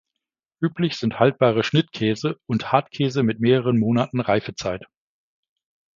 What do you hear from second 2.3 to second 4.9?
und Hartkäse mit mehreren Monaten Reifezeit.